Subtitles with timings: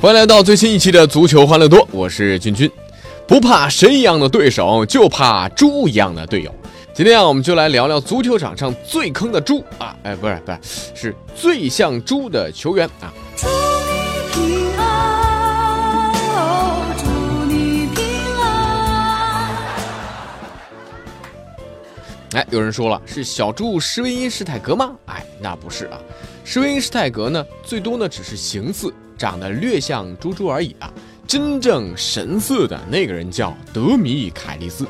[0.00, 2.70] 欢迎来到最新一期的足球欢乐多，我是君君。
[3.28, 6.50] 不怕神一样的对手，就怕猪一样的队友。
[6.94, 9.94] 今天啊，我们就来聊聊足球场上最坑的猪啊！
[10.02, 10.58] 哎，不是不是，
[10.94, 13.12] 是最像猪的球员啊！
[22.32, 24.96] 哎，有人说了，是小猪施维因施泰格吗？
[25.06, 25.98] 哎，那不是啊，
[26.44, 28.92] 施维因施泰格呢，最多呢只是形似。
[29.18, 30.90] 长得略像猪猪而已啊！
[31.26, 34.86] 真正神似的那个人叫德米凯利斯。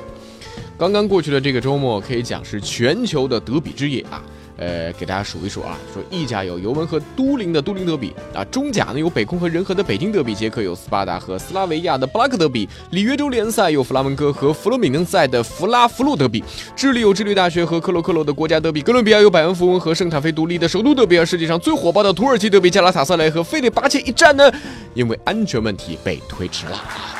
[0.78, 4.22] 刚刚过去的这个周末，可以讲是全球的德比之夜啊。
[4.60, 16.44] 呃，给大家数一数啊，说意甲有尤文和都灵的都灵德比啊，中甲呢有北控和仁和的北京德比，捷克有斯巴达和斯拉维亚的布拉克德比，里约州联赛有弗拉门戈和弗罗米嫩的弗拉弗洛德比，
[16.76, 24.52] 智利有智利大学和克罗克罗的国家德比，哥伦比亚有百万富翁和圣塔菲独立的首都德比，而世界上最火爆的土耳其德比加拉塔萨雷和费内巴切一战呢，
[24.92, 27.19] 因为安全问题被推迟了。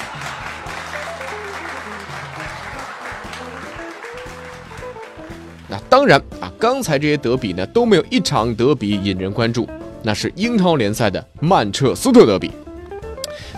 [5.71, 9.69] 那当然啊，刚才这些德比呢都没有一场德比引人关注，
[10.03, 12.51] 那是英超联赛的曼彻斯特德比。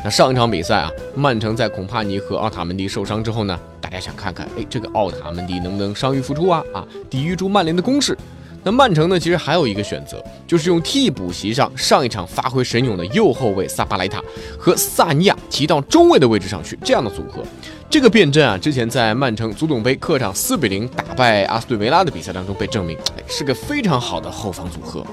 [0.05, 6.63] 那上一场比赛啊，曼城在孔帕尼和奥塔门迪受伤之后呢，大家想看看，哎，这个奥塔门迪能不能伤愈复出啊？
[6.75, 8.17] 啊，抵御住曼联的攻势。
[8.65, 14.23] 那曼城呢，其实还有一个选择，就是用替补席上上一场发挥神勇的右后卫萨巴莱塔
[14.59, 17.43] 和萨尼亚提到中卫的位置上去，这样的组合。
[17.93, 22.97] 这个变阵啊，之前在曼城足总杯客场四比零打败阿斯顿维拉的比赛当中被证明，
[23.29, 25.05] 是个非常好的后防组合。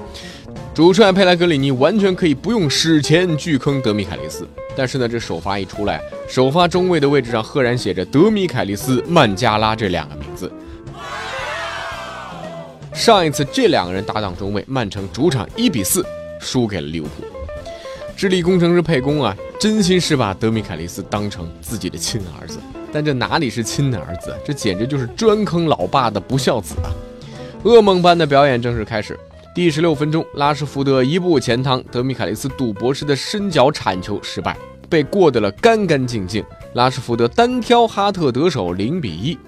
[0.72, 10.50] 主帅佩莱格里尼完全可以不用史前巨坑德米凯利斯，但是呢，这首发一出来，首发中卫的位置上赫然写着德米凯利斯、曼加拉这两个名字。
[12.94, 16.02] 上一次这两个人搭档中卫，曼城主场一比四
[16.40, 17.24] 输给了利物浦。
[18.16, 22.58] 智利工程师沛公啊，真心是把德米凯利斯当成自己的亲儿子，
[22.90, 26.88] 但这哪里是亲的儿子，这简直就是专坑老爸的不孝子啊！
[27.62, 29.20] 噩梦般的表演正式开始。
[29.54, 34.56] 第十六分钟，拉什福德一步前趟，德米凯利斯赌博时的伸脚铲球失败，
[34.88, 36.42] 被过得了干干净净。
[36.72, 39.38] 拉什福德单挑哈特得手，零比一。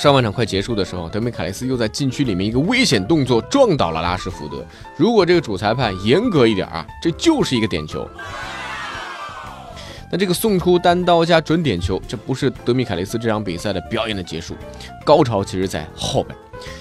[0.00, 4.64] 上半场快结束的时候，德米凯利斯又在禁区里面一个危险动作撞倒了拉什福德。
[4.96, 8.08] 如果这个主裁判严格一点啊，这就是一个点球。
[10.10, 14.56] 那这个送出单刀加准点球，这不是德米凯利斯这场比赛的表演的结束，
[15.04, 16.34] 高潮其实在后边。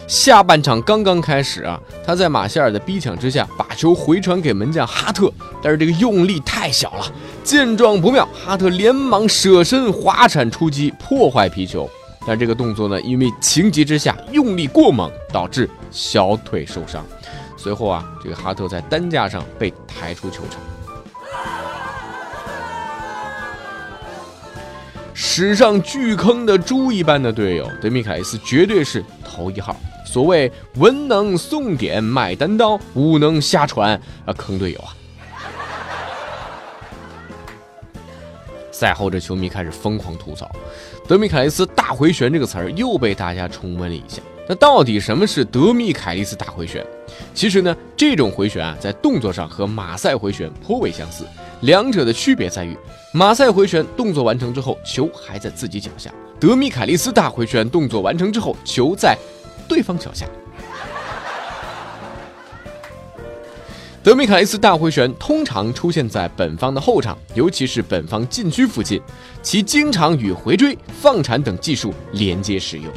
[0.08, 5.30] 下半场刚刚开始啊，他在马歇尔的逼抢之下，把球回传给门将哈特，
[5.62, 7.06] 但是这个用力太小了，
[7.44, 11.90] 见状不妙，哈特连忙舍身滑铲出击，破坏皮球。
[12.30, 17.04] 但这个动作呢，因为情急之下用力过猛，导致小腿受伤。
[17.58, 20.62] 随后啊，这个哈特在担架上被抬出球场。
[25.16, 29.76] 史上巨坑的猪一般的队友德米凯斯绝对是头一号。
[30.06, 34.94] 所谓文能送点卖单刀，武能瞎传啊，坑队友啊！
[38.80, 40.50] 赛后，这球迷开始疯狂吐槽，
[41.06, 44.22] 德米凯利斯大回旋这个词儿又被大家重温了一下。
[44.48, 46.82] 那到底什么是德米凯利斯大回旋？
[47.34, 51.26] 其实呢，这种回旋啊，在动作上和马赛回旋颇为相似，
[51.60, 52.74] 两者的区别在于，
[53.12, 59.18] 马赛回旋动作完成之后，球还在自己脚下；德米凯利斯大回旋动作完成之后，球在
[59.68, 60.26] 对方脚下。
[64.10, 69.00] 德米凯利斯大回旋通常出现在本方的后场，尤其是本方禁区附近，
[69.44, 72.92] 其经常与回追、放铲等技术连接使用。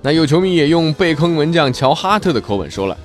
[0.00, 2.96] 那有球迷也用被坑门将乔哈特的口吻说了：“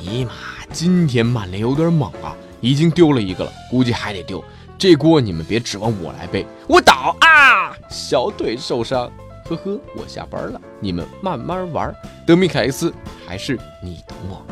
[0.00, 0.32] 尼玛，
[0.72, 4.42] 今天曼联有点猛啊，已经丢了一个了，估计还得丢，
[4.78, 9.12] 这锅你们别指望我来背，我倒啊，小腿受伤。”
[9.50, 11.92] 呵呵，我下班了，你们慢慢玩。
[12.24, 12.94] 德米凯斯，
[13.26, 14.46] 还是你懂我。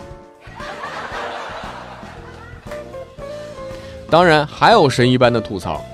[4.10, 5.84] 当然，还有神一般的吐槽，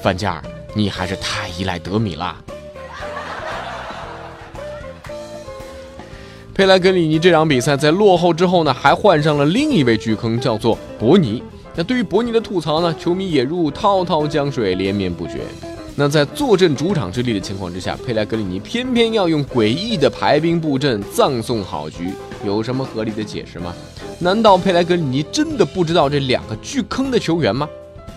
[0.00, 0.42] 范加尔，
[0.74, 2.36] 你还是太依赖德米啦。
[6.54, 11.42] 佩莱格里尼这场比赛在落后之后呢，还换上了另一位巨坑，叫做博尼。
[11.74, 15.40] 那对于博尼的吐槽呢，球迷也如滔滔江水，连绵不绝。
[15.96, 22.12] 那在坐镇主场之力的情况之下，佩莱格里尼偏偏要用诡异的排兵布阵葬送好局，
[22.44, 23.72] 有什么合理的解释吗？
[24.18, 27.68] 难道佩莱格里尼真的不知道这两个巨坑的球员吗？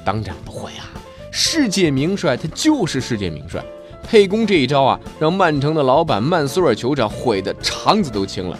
[0.03, 0.89] 当然不会啊！
[1.31, 3.63] 世界名帅他就是世界名帅，
[4.01, 8.57] 沛公这一招啊，让曼城的老板曼苏尔酋长悔得肠子都青了。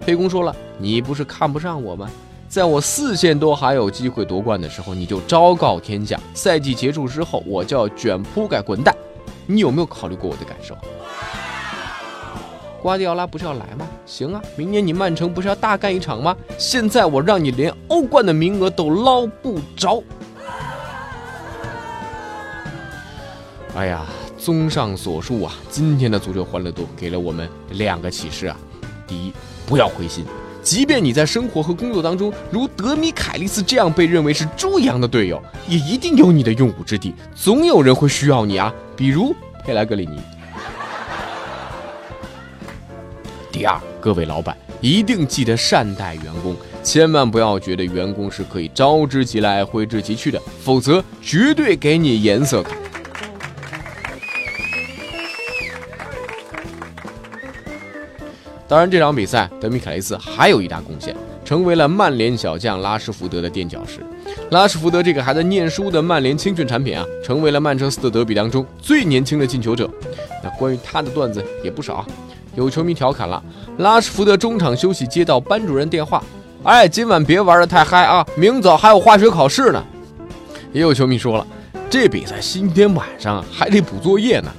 [0.00, 2.10] 沛公说了：“你不是看不上我吗？”
[2.50, 8.92] 在我四线都还有机会夺冠的时候，你就昭告天下，赛季结束之后我就要卷铺盖滚蛋。
[9.46, 10.76] 你有没有考虑过我的感受？
[12.82, 13.86] 瓜迪奥拉不是要来吗？
[14.04, 16.36] 行啊，明年你曼城不是要大干一场吗？
[16.58, 20.02] 现在我让你连欧冠的名额都捞不着。
[23.76, 24.04] 哎呀，
[24.36, 28.56] 综上所述啊，今天的足球欢乐多给了我们两个启示啊。
[29.06, 29.32] 第一，
[29.66, 30.24] 不要灰心。
[30.62, 39.34] 即便你在生活和工作当中，如德米凯利斯这样被认为是猪一样的队友，也一定有你的用武之地，总有人会需要你啊，比如
[39.64, 40.20] 佩莱格里尼。
[43.50, 52.79] 第二，各位老板一定记得善待员工，千万不要觉得员工是可以招之即来挥之即去的，否则绝对给你颜色看。
[58.70, 61.12] 当然，这场比赛，德米凯雷斯还有一大贡献，
[61.44, 63.98] 成为了曼联小将拉什福德的垫脚石。
[64.50, 69.90] 拉什福德这个还在念书的曼联青训产品啊，成为了曼彻斯特德比当中最年轻的进球者。
[70.40, 72.06] 那关于他的段子也不少，
[72.54, 73.42] 有球迷调侃了：
[73.78, 76.22] 拉什福德中场休息接到班主任电话，
[76.62, 79.84] 哎，今晚别玩的太嗨啊，明早还有化学考试呢。
[80.72, 81.44] 也有球迷说了，
[81.90, 84.52] 这比赛今天晚上还得补作业呢。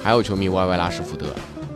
[0.00, 1.26] 还有球迷歪歪拉什福德。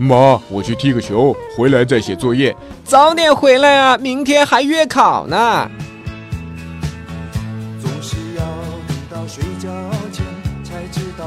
[0.03, 2.55] 妈，我去踢个球，回来再写作业。
[2.85, 5.71] 早点回来啊，明天还月考呢。
[7.81, 8.43] 总是要
[8.89, 9.69] 等到睡觉
[10.13, 10.25] 前
[10.65, 11.25] 才知道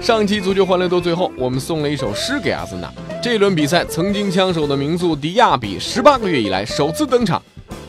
[0.00, 2.90] 上期足球欢乐多最后，我们送了一首诗给阿森纳。
[3.22, 7.40] 这一轮比赛曾经枪手的名宿迪亚比，十八个月以来首次登场。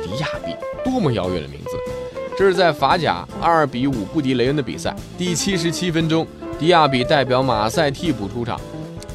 [0.04, 0.54] 迪亚比，
[0.84, 1.70] 多么遥远的名字！
[2.38, 6.28] 这是在法甲二比五不敌雷恩的比赛，第七十七分钟，
[6.60, 8.60] 迪亚比代表马赛替补出场，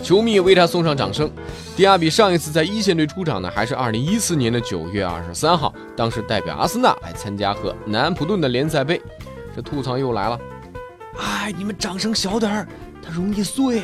[0.02, 1.30] 球迷为他送上掌声。
[1.76, 8.98] 迪亚比上一次在一线队出场呢，还是二零一四年的九月二十三号，当时代表阿森纳来参加和南安普顿的联赛杯。
[9.54, 10.38] 这吐槽又来了，
[11.18, 12.68] 哎，你们掌声小点儿。
[13.02, 13.82] 它容易碎，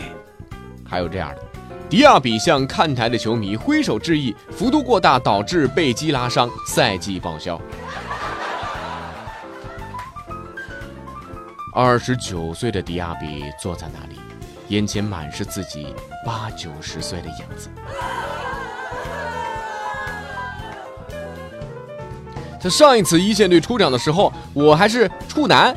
[0.84, 1.42] 还有这样的，
[1.88, 7.60] 迪亚比向看台的球迷挥手致意，幅度过大导致背肌拉伤，赛季报销。
[11.72, 14.18] 二十九岁的迪亚比坐在那里，
[14.68, 15.94] 眼前满是自己
[16.26, 17.68] 八九十岁的影子。
[22.60, 25.76] 他上一次一线队出场的时候，我还是处男，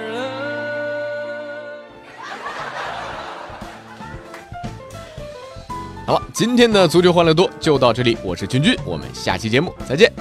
[6.11, 10.11] 好，今天的足球欢乐多就到这里，我是君君，我们下期节目再见。